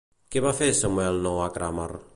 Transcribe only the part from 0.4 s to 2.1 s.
va fer Samuel Noah Kramer?